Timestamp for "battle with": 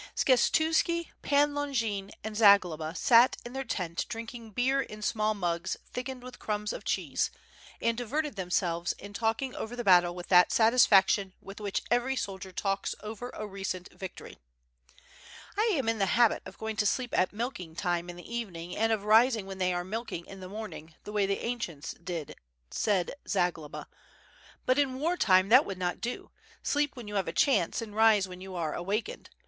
9.83-10.27